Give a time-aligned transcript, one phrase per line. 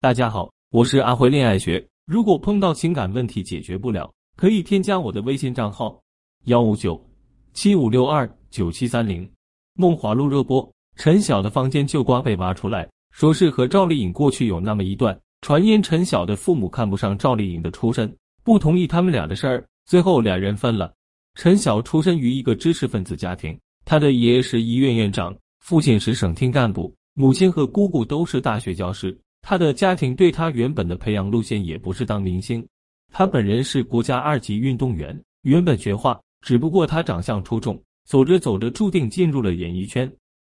[0.00, 1.84] 大家好，我是阿辉恋爱学。
[2.06, 6.00] 如果碰到情感问题解决不了，可以添加我的微信账号
[6.44, 7.04] 幺五九
[7.52, 9.28] 七五六二九七三零。
[9.74, 15.18] 梦华录热播，陈晓的房间旧瓜被挖出来，说是和赵丽颖过去有那么一段。
[15.40, 20.94] 传言陈晓的父母看不上赵丽颖的出身，不同意他们俩的事儿，最后两人分了。
[21.34, 29.18] 陈晓出身于一个知识分子家庭，他的爷爷是医院院长，父亲是省厅干部，母亲和姑姑都是大学教师。
[29.42, 32.66] 他的家庭对他原本的培养路线也不是当明星，
[33.12, 40.10] 他本人是国家二级运动员，原本学画，只不过他长相出众，走着走着注定进入了演艺圈。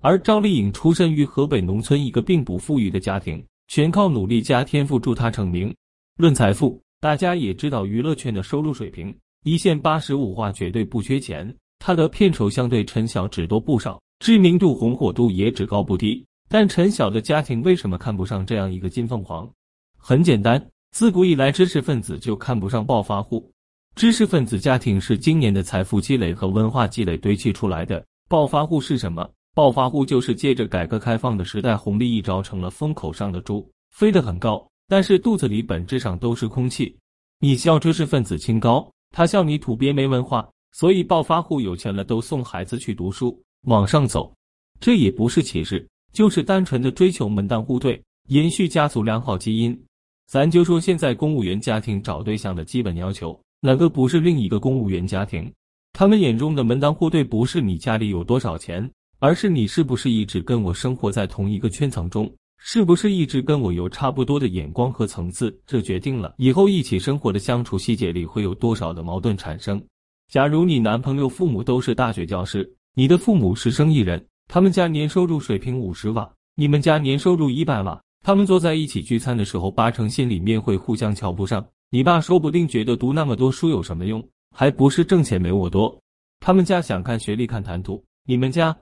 [0.00, 5.74] 而赵丽颖出身于河北农村一个并不富裕的家庭，全靠努力加天赋助她成名。
[6.18, 16.22] 论财富，大家也知道娱乐圈的收入水平，一线八十五画绝对不缺钱，他的片酬相对陈晓只多不少，知名度红火度也只高不低。
[16.54, 19.50] 但陈晓的家庭为什么看不上这样一个金凤凰？
[19.98, 23.50] 很简单，自古以来知识分子就看不上暴发户。
[23.96, 28.06] 知识分子家庭是今年的财富积累和文化积累堆砌出来的。
[28.28, 29.28] 暴发户是什么？
[29.52, 36.96] 暴发户就是借着改革开放的时代红利一招成了风口上的猪，飞得很高，但是肚子里本质上都是空气。
[37.40, 40.48] 你笑知识分子清高，他笑你土鳖没文化。
[40.70, 44.32] 所以暴发户有钱了都送孩子去读书，往上走，
[44.78, 45.84] 这也不是歧视。
[46.14, 49.78] 就是单纯的追求门当户对，延续家族良好基因。
[50.28, 55.52] 咱就说现在公务员家庭找对象的基本要求，哪个不是另一个公务员家庭？
[55.92, 65.52] 他们眼中的门当户对，不是你家里有多少钱，而是你是不是一直跟我生活在同一个圈层中，是不是一直跟我有差不多的眼光和层次？
[65.66, 69.84] 这决定了以后一起生活的相处细节里会有多少的矛盾产生。
[70.28, 74.24] 假如你男朋友父母都是大学教师，你的父母是生意人。
[74.46, 77.98] 他们家年收入水平五十万，你们家年收入一百万。
[78.22, 81.64] 他们坐在一起聚餐的时候，八成心里面会互相瞧不上。
[81.90, 86.00] 你爸说不定觉得读那么多书有什么用，还不是挣钱没我多。
[86.40, 88.76] 他们家想看学历看谈吐，你们家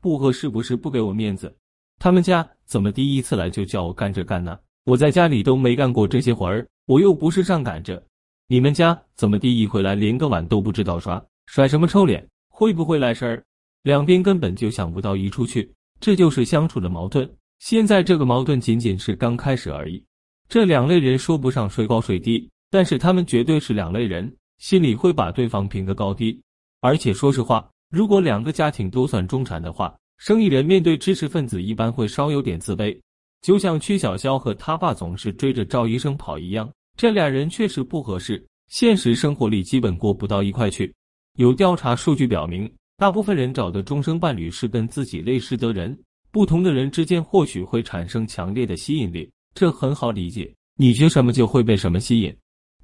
[0.00, 1.54] 不合适不是不给我面子。
[1.98, 4.58] 他们家怎么第一次来就叫我干这干那？
[4.84, 8.02] 我在家里都没干过这些活儿，我又不是上赶着。
[8.46, 12.26] 你们家怎么第一回来连个碗都不知道刷，甩什么臭脸？
[12.48, 13.44] 会不会来事儿？
[13.82, 17.28] 两边根本就想不到一处去，这就是相处的矛盾。
[17.58, 20.02] 现在这个矛盾仅仅是刚开始而已。
[20.48, 26.40] 这两类人说不上谁高谁低，但是他们绝对是两类人，心里会把对方评个高低。
[26.80, 32.98] 而且说实话，如果两个家庭都算中产的话，生意人面对知识分子一般会稍有点自卑。
[33.42, 40.92] 就像曲筱绡和他爸总是追着赵医生跑一样，这俩人确实不合适，现实生活里基本过不到一块去。
[41.36, 42.70] 有调查数据表明。
[42.98, 45.96] 大部分人找的终生伴侣是跟自己类似的人，
[46.32, 50.52] 不同的人之间或许会产生强烈的吸引力，这很好理解。
[50.76, 52.36] 你学什么就会被什么吸引。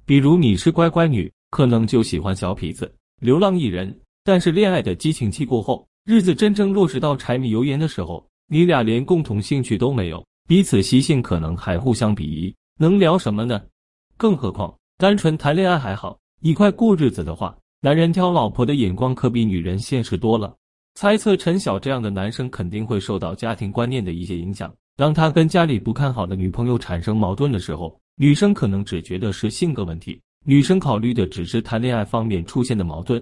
[0.05, 2.89] 比如你是乖乖女，可能就喜欢小痞子、
[3.19, 3.93] 流浪艺人。
[4.23, 13.61] 但是恋爱的激情期过后，日子真正落实到柴米油盐的时候，你俩连共同兴趣都没有，彼此习性可能还互相鄙夷，能聊什么呢？
[14.15, 17.53] 更何况单纯谈恋爱还好，一块过日子的话。
[17.81, 20.55] 男人挑老婆的眼光可比女人现实多了。
[20.95, 24.73] 猜测陈晓这样的男生肯定会受到家庭观念的一些影响。
[24.95, 33.21] 当他跟家里不看好的女朋友产生矛盾的时候，女生可能只觉得是性格问题，女生考虑的只是谈恋爱方面出现的矛盾，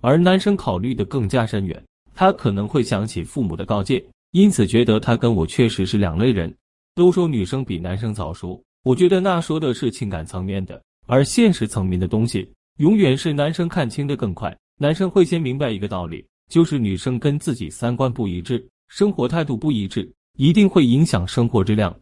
[0.00, 1.82] 而男生考虑的更加深远。
[2.14, 6.52] 他可能会想起父母的告诫，因此觉得他跟我确实是两类人。
[6.94, 12.50] 都说女生比男生早熟，我觉得那说的是情感层面的，而现实层面的东西。
[12.78, 14.56] 永远是男生看清的更快。
[14.78, 21.94] 男生会先明白一个道理，就是女生跟自己三观不一致，生活态度不一致，一定会影响生活质量。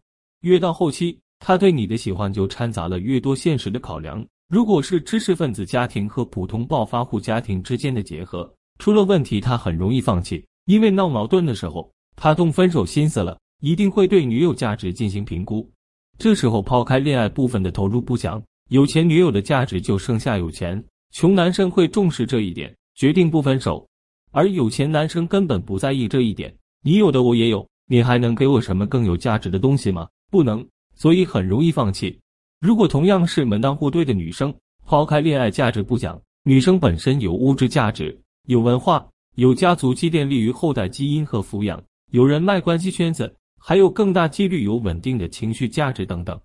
[0.42, 4.24] 越到后期，他对你的喜欢就掺杂了越多现实的考量。
[4.48, 8.48] 如果是知识分子家庭和普通暴发户家庭之间的结合，
[8.78, 15.68] 出了问题，他很容易放弃，因为闹矛盾的时候，他动分手心思了，一定会对女友价值进行评估。
[16.16, 18.40] 这时候抛开恋爱部分的投入不讲。
[18.68, 20.82] 有钱女友的价值就剩下有钱，
[21.12, 23.82] 穷男生会重视这一点，决定不分手；
[24.30, 26.54] 而有钱男生根本不在意这一点。
[26.82, 30.06] 你有的我也有，你还能给我什么更有价值的东西吗？
[30.30, 32.18] 不能，所以很容易放弃。
[32.60, 34.54] 如果同样是门当户对的女生，
[34.84, 46.38] 抛开恋爱价值不讲，女生本身有物质价值，有文化，有家族积淀利于后代基因和抚养，有人脉关系圈子，还有更大几率有稳定的情绪价值等等。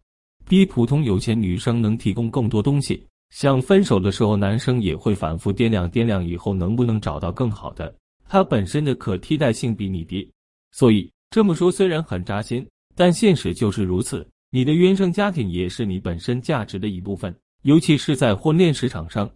[0.48, 3.06] 比普通有钱女生能提供更多东西。
[3.30, 7.94] 想分手的时候，男生也会反复掂量掂量，以后能不能找到更好的。
[8.30, 10.30] 他本身的可替代性比你低，
[10.72, 14.28] 所以这么说虽然很扎心，但现实就是如此。
[14.52, 19.28] 你的原生家庭也是你本身价值的一部分，尤其是在婚恋市场上，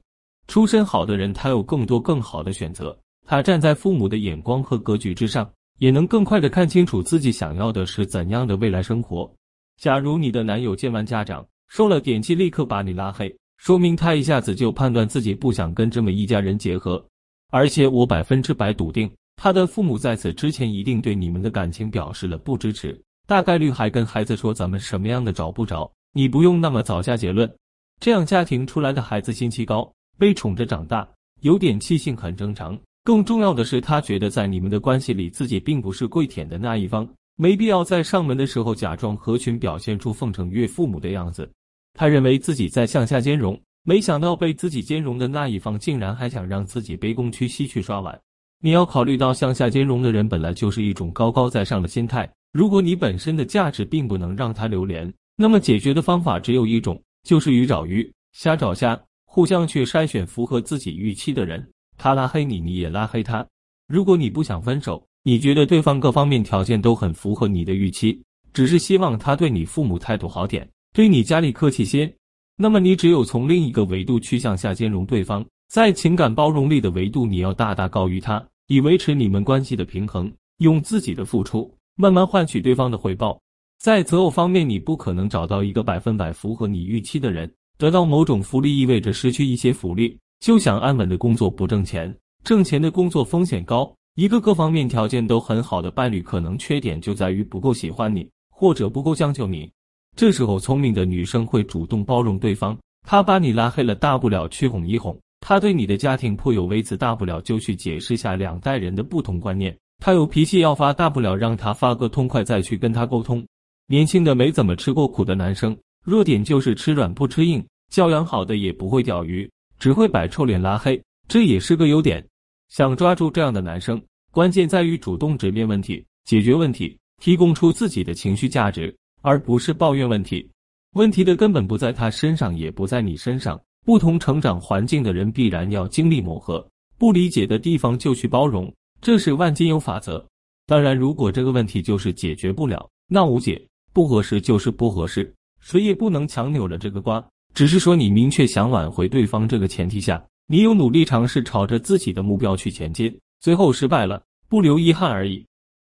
[0.48, 2.96] 出身好的人他有更多更好的选择，
[3.26, 5.50] 他站在父母的眼光和格局之上，
[5.80, 9.32] 也能更快的看清楚自己想要的是怎样的未来生活。
[9.78, 17.04] 假如你的男友见完家长，受了点气，立刻把你拉黑，说明他一下子就判断自己不想跟这么一家人结合，
[17.52, 27.52] 而且我百分之百笃定，他的父母在此之前一定对你们的感情表示了不支持，大概率还跟孩子说咱们什么样的找不着，你不用那么早下结论。
[28.00, 31.08] 这样家庭出来的孩子心气高，被宠着长大，
[31.42, 32.78] 有点气性很正常。
[33.04, 37.08] 更重要的是，他觉得在你们的关系里，自己并不是跪舔的那一方，
[37.40, 41.48] 没必要在上门的时候假装合群，表现出奉承岳父母的样子。
[41.94, 48.20] 他认为自己在向下兼容，没想到被自己兼容的那一方竟然还想让自己卑躬屈膝去刷碗。
[48.60, 61.72] 你要考虑到向下兼容的人本来就是一种高高在上的心态，如果你本身的价值并不能让他留连，那么解决的方法只有一种，就是鱼找鱼，虾找虾，互相去筛选符合自己预期的人。
[61.98, 63.46] 他拉黑你，你也拉黑他。
[63.88, 68.18] 如果你不想分手，你觉得对方各方面条件都很符合你的预期，
[68.54, 70.66] 只是希望他对你父母态度好点。
[70.96, 72.10] 对你家里客气些，
[72.56, 83.38] 那么你只有从另一个维度去向下兼容对方，在情感包容力的维度，你要大大高于他，以维持你们关系的平衡，用自己的付出慢慢换取对方的回报。
[83.82, 90.18] 在择偶方面，你不可能找到一个百分百符合你预期的人，得到某种福利意味着失去一些福利。
[90.40, 99.72] 就想安稳的工作不挣钱，挣钱的工作风险高，一个各方面条件都很好的伴侣，可能缺点就在于不够喜欢你，或者不够将就你。
[100.16, 102.76] 这时候，聪明的女生会主动包容对方。
[103.08, 105.16] 她把你拉黑了，大不了去哄一哄。
[105.40, 109.78] 她对你的家庭颇有微词，大不了就去解释下两代人的不同观念。
[110.00, 113.46] 她有脾气要发，大不了让她发个痛快，再去跟她沟通。
[113.86, 117.64] 年轻的没怎么吃过苦的男生，弱点就是吃软不吃硬。
[117.92, 119.48] 教养好的也不会钓鱼，
[119.78, 122.26] 只会摆臭脸拉黑，这也是个优点。
[122.70, 128.96] 想抓住这样的男生，关键在于主动直面问题，解决问题，提供出自己的情绪价值。
[129.24, 130.48] 而不是抱怨问题，
[130.94, 133.60] 问题的根本不在他身上，也不在你身上。
[133.84, 136.66] 不同成长环境的人必然要经历磨合，
[136.98, 140.26] 不理解的地方就去包容，这是万金油法则。
[140.66, 143.62] 当然，如果这个问题就是解决不了，那无解，
[143.92, 147.26] 不合适就是不合适，谁也不能强扭了这个瓜。
[147.54, 155.46] 只是说你明确想挽回对方这个前提下，你有努力尝试朝着自己的目标去前进，最后失败了，不留遗憾而已。